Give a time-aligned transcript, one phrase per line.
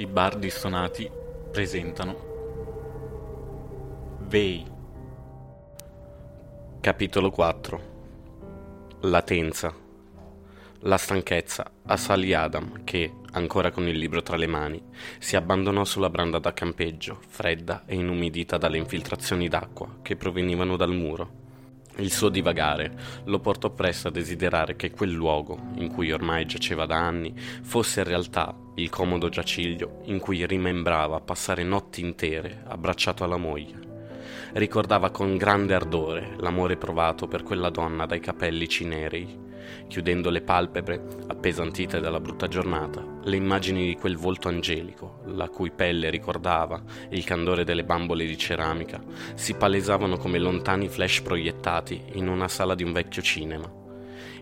[0.00, 1.10] I bardi stonati
[1.52, 2.16] presentano
[4.20, 4.64] Vei.
[6.80, 7.80] Capitolo 4
[9.00, 9.74] Latenza
[10.78, 14.82] La stanchezza assalì Adam che, ancora con il libro tra le mani,
[15.18, 20.94] si abbandonò sulla branda da campeggio, fredda e inumidita dalle infiltrazioni d'acqua che provenivano dal
[20.94, 21.49] muro.
[21.96, 22.92] Il suo divagare
[23.24, 28.00] lo portò presto a desiderare che quel luogo, in cui ormai giaceva da anni, fosse
[28.00, 33.88] in realtà il comodo giaciglio in cui rimembrava passare notti intere abbracciato alla moglie.
[34.52, 39.48] Ricordava con grande ardore l'amore provato per quella donna dai capelli cinerei,
[39.88, 45.70] chiudendo le palpebre, appesantite dalla brutta giornata, le immagini di quel volto angelico, la cui
[45.70, 49.02] pelle ricordava il candore delle bambole di ceramica,
[49.34, 53.78] si palesavano come lontani flash proiettati in una sala di un vecchio cinema.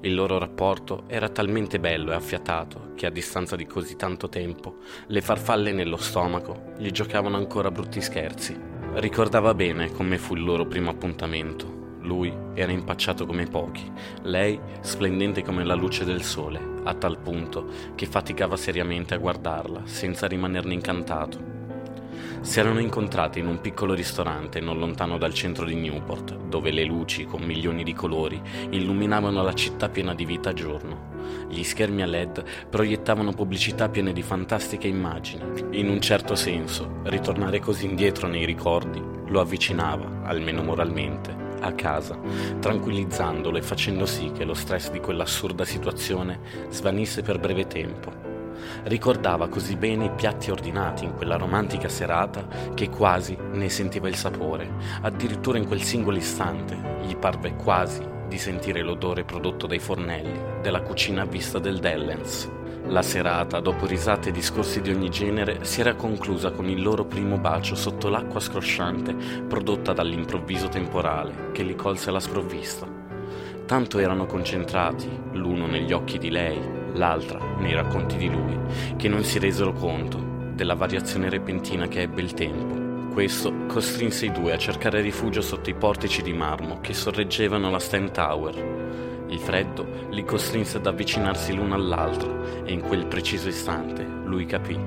[0.00, 4.76] Il loro rapporto era talmente bello e affiatato che a distanza di così tanto tempo
[5.08, 8.56] le farfalle nello stomaco gli giocavano ancora brutti scherzi.
[8.94, 11.77] Ricordava bene come fu il loro primo appuntamento,
[12.08, 13.88] lui era impacciato come pochi,
[14.22, 19.82] lei splendente come la luce del sole, a tal punto che faticava seriamente a guardarla,
[19.84, 21.56] senza rimanerne incantato.
[22.40, 26.84] Si erano incontrati in un piccolo ristorante non lontano dal centro di Newport, dove le
[26.84, 31.16] luci, con milioni di colori, illuminavano la città piena di vita a giorno.
[31.48, 35.42] Gli schermi a LED proiettavano pubblicità piene di fantastiche immagini.
[35.78, 42.18] In un certo senso, ritornare così indietro nei ricordi lo avvicinava, almeno moralmente, a casa,
[42.60, 48.26] tranquillizzandolo e facendo sì che lo stress di quell'assurda situazione svanisse per breve tempo.
[48.84, 54.16] Ricordava così bene i piatti ordinati in quella romantica serata che quasi ne sentiva il
[54.16, 54.70] sapore.
[55.02, 60.82] Addirittura in quel singolo istante gli parve quasi di sentire l'odore prodotto dai fornelli della
[60.82, 62.57] cucina a vista del Dellens.
[62.86, 67.04] La serata, dopo risate e discorsi di ogni genere, si era conclusa con il loro
[67.04, 69.14] primo bacio sotto l'acqua scrosciante
[69.46, 72.86] prodotta dall'improvviso temporale che li colse alla sprovvista.
[73.66, 76.58] Tanto erano concentrati, l'uno negli occhi di lei,
[76.94, 78.58] l'altra nei racconti di lui,
[78.96, 80.18] che non si resero conto
[80.54, 83.12] della variazione repentina che ebbe il tempo.
[83.12, 87.78] Questo costrinse i due a cercare rifugio sotto i portici di marmo che sorreggevano la
[87.78, 94.04] Stand Tower il freddo li costrinse ad avvicinarsi l'uno all'altro e in quel preciso istante
[94.24, 94.78] lui capì.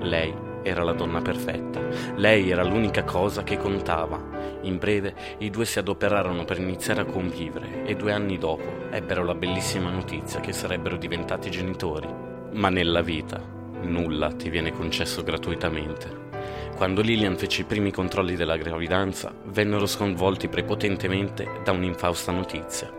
[0.00, 1.80] Lei era la donna perfetta.
[2.16, 4.20] Lei era l'unica cosa che contava.
[4.62, 9.24] In breve i due si adoperarono per iniziare a convivere e due anni dopo ebbero
[9.24, 12.08] la bellissima notizia che sarebbero diventati genitori.
[12.52, 13.40] Ma nella vita
[13.82, 16.28] nulla ti viene concesso gratuitamente.
[16.76, 22.90] Quando Lillian fece i primi controlli della gravidanza, vennero sconvolti prepotentemente da un'infausta notizia.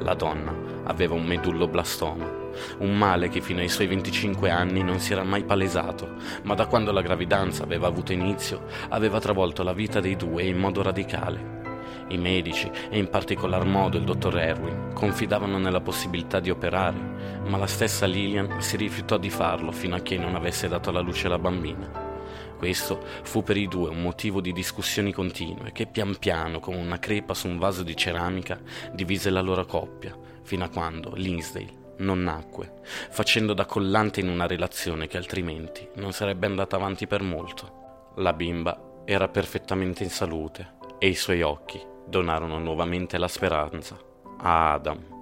[0.00, 0.54] La donna
[0.84, 2.30] aveva un medulloblastoma,
[2.78, 6.66] un male che fino ai suoi 25 anni non si era mai palesato, ma da
[6.66, 11.56] quando la gravidanza aveva avuto inizio aveva travolto la vita dei due in modo radicale.
[12.08, 16.96] I medici, e in particolar modo il dottor Erwin, confidavano nella possibilità di operare,
[17.46, 21.00] ma la stessa Lillian si rifiutò di farlo fino a che non avesse dato alla
[21.00, 22.07] luce la bambina.
[22.58, 26.98] Questo fu per i due un motivo di discussioni continue che pian piano, come una
[26.98, 28.60] crepa su un vaso di ceramica,
[28.92, 34.46] divise la loro coppia, fino a quando Linsdale non nacque, facendo da collante in una
[34.46, 38.12] relazione che altrimenti non sarebbe andata avanti per molto.
[38.16, 43.96] La bimba era perfettamente in salute e i suoi occhi donarono nuovamente la speranza
[44.40, 45.17] a Adam.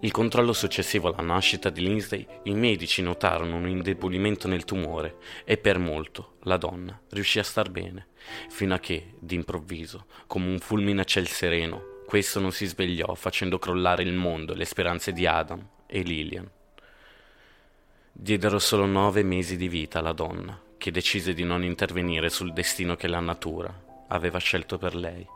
[0.00, 5.56] Il controllo successivo alla nascita di Lindsay, i medici notarono un indebolimento nel tumore e
[5.56, 8.08] per molto la donna riuscì a star bene,
[8.48, 13.58] fino a che, d'improvviso, come un fulmine a ciel sereno, questo non si svegliò facendo
[13.58, 16.50] crollare il mondo e le speranze di Adam e Lillian.
[18.12, 22.94] Diedero solo nove mesi di vita alla donna, che decise di non intervenire sul destino
[22.94, 23.72] che la natura
[24.08, 25.26] aveva scelto per lei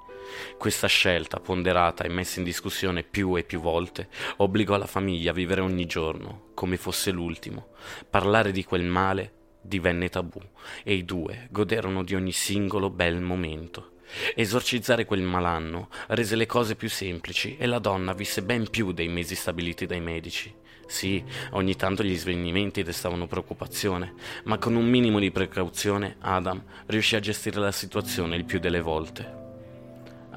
[0.57, 5.35] questa scelta, ponderata e messa in discussione più e più volte, obbligò la famiglia a
[5.35, 7.69] vivere ogni giorno come fosse l'ultimo.
[8.09, 10.41] Parlare di quel male divenne tabù
[10.83, 13.93] e i due goderono di ogni singolo bel momento.
[14.35, 19.09] Esorcizzare quel malanno rese le cose più semplici e la donna visse ben più dei
[19.09, 20.53] mesi stabiliti dai medici.
[20.87, 24.15] Sì, ogni tanto gli svenimenti destavano preoccupazione,
[24.45, 28.81] ma con un minimo di precauzione Adam riuscì a gestire la situazione il più delle
[28.81, 29.48] volte.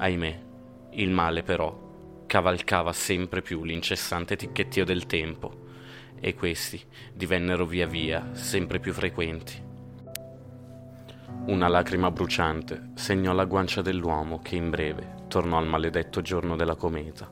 [0.02, 0.40] Ahimè,
[0.94, 5.60] il male però cavalcava sempre più l'incessante ticchettio del tempo
[6.18, 6.82] e questi
[7.14, 9.62] divennero via via sempre più frequenti.
[11.46, 16.74] Una lacrima bruciante segnò la guancia dell'uomo che in breve tornò al maledetto giorno della
[16.74, 17.30] cometa.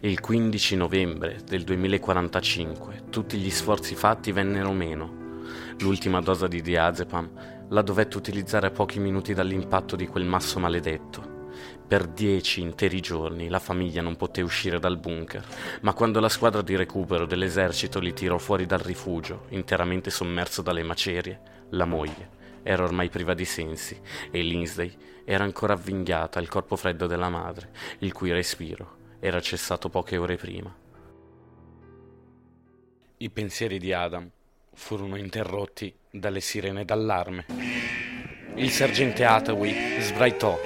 [0.00, 5.18] Il 15 novembre del 2045 tutti gli sforzi fatti vennero meno
[5.80, 11.39] L'ultima dose di diazepam la dovette utilizzare a pochi minuti dall'impatto di quel masso maledetto.
[11.86, 15.44] Per dieci interi giorni la famiglia non poté uscire dal bunker,
[15.82, 20.82] ma quando la squadra di recupero dell'esercito li tirò fuori dal rifugio, interamente sommerso dalle
[20.82, 23.98] macerie, la moglie era ormai priva di sensi
[24.30, 24.94] e Lindsay
[25.24, 30.36] era ancora avvinghiata al corpo freddo della madre, il cui respiro era cessato poche ore
[30.36, 30.74] prima.
[33.18, 34.28] I pensieri di Adam
[34.72, 37.46] furono interrotti dalle sirene d'allarme.
[38.54, 40.58] Il sergente Hathaway sbraitò.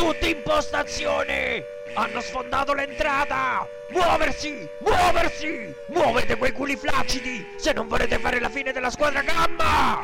[0.00, 1.62] Tutti in postazione!
[1.92, 3.68] Hanno sfondato l'entrata!
[3.90, 4.66] Muoversi!
[4.78, 5.74] Muoversi!
[5.88, 7.46] Muovete quei culi flaccidi!
[7.56, 10.02] Se non volete fare la fine della squadra gamma!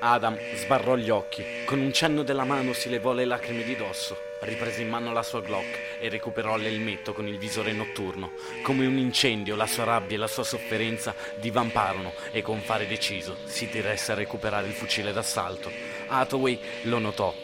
[0.00, 1.44] Adam sbarrò gli occhi.
[1.64, 5.22] Con un cenno della mano si levò le lacrime di dosso, riprese in mano la
[5.22, 8.32] sua Glock e recuperò l'elmetto con il visore notturno.
[8.64, 13.36] Come un incendio, la sua rabbia e la sua sofferenza divamparono e con fare deciso
[13.44, 15.70] si diresse a recuperare il fucile d'assalto.
[16.08, 17.43] Hathaway lo notò.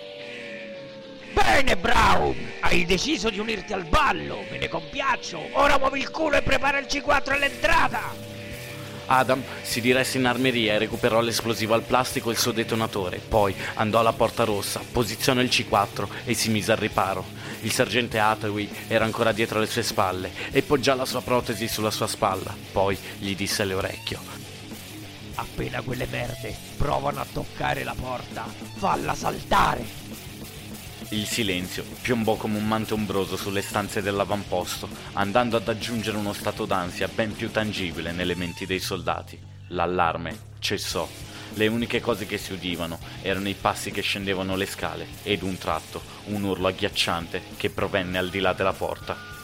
[1.32, 2.34] Bene, Brown!
[2.60, 4.44] Hai deciso di unirti al ballo!
[4.50, 5.40] Me ne compiaccio!
[5.52, 8.28] Ora muovi il culo e prepara il C4 all'entrata!
[9.12, 13.18] Adam si diresse in armeria e recuperò l'esplosivo al plastico e il suo detonatore.
[13.18, 17.24] Poi andò alla porta rossa, posizionò il C4 e si mise al riparo.
[17.62, 21.90] Il sergente Hathaway era ancora dietro le sue spalle e poggiò la sua protesi sulla
[21.90, 22.54] sua spalla.
[22.70, 24.20] Poi gli disse all'orecchio:
[25.34, 28.46] Appena quelle merde provano a toccare la porta,
[28.76, 30.19] falla saltare!
[31.12, 36.66] Il silenzio piombò come un manto ombroso sulle stanze dell'avamposto, andando ad aggiungere uno stato
[36.66, 39.36] d'ansia ben più tangibile nelle menti dei soldati.
[39.68, 41.08] L'allarme cessò.
[41.54, 45.58] Le uniche cose che si udivano erano i passi che scendevano le scale ed un
[45.58, 49.39] tratto un urlo agghiacciante che provenne al di là della porta.